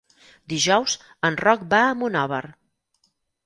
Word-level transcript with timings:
Dijous 0.53 0.95
en 1.31 1.39
Roc 1.43 1.67
va 1.77 1.85
a 1.91 1.95
Monòver. 2.03 2.43